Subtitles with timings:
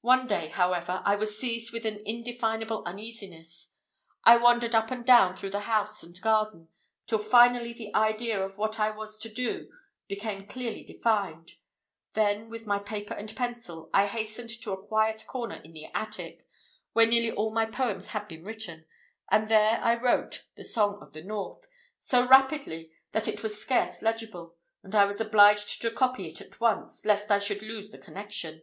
[0.00, 3.74] One day, however, I was seized with an indefinable uneasiness.
[4.24, 6.68] I wandered up and down through the house and garden,
[7.06, 9.70] till finally the idea of what I was to do
[10.06, 11.56] became clearly defined;
[12.14, 16.46] then, with my paper and pencil, I hastened to a quiet corner in the attic,
[16.94, 18.86] where nearly all my poems had been written,
[19.30, 21.66] and there I wrote the Song of the North
[22.00, 26.58] so rapidly, that it was scarce legible, and I was obliged to copy it at
[26.58, 28.62] once, lest I should lose the connection.